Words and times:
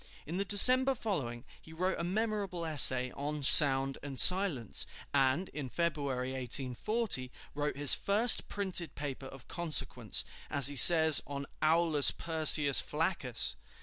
In 0.25 0.37
the 0.37 0.45
December 0.45 0.95
following 0.95 1.45
he 1.61 1.73
wrote 1.73 1.99
a 1.99 2.03
memorable 2.03 2.65
essay 2.65 3.11
on 3.11 3.43
"Sound 3.43 3.99
and 4.01 4.19
Silence," 4.19 4.87
and 5.13 5.47
in 5.49 5.69
February, 5.69 6.33
1840, 6.33 7.29
wrote 7.53 7.77
his 7.77 7.93
"first 7.93 8.47
printed 8.47 8.95
paper 8.95 9.27
of 9.27 9.47
consequence," 9.47 10.25
as 10.49 10.69
he 10.69 10.75
says, 10.75 11.21
on 11.27 11.45
"Aulus 11.61 12.09
Persius 12.09 12.81
Flaccus." 12.81 13.55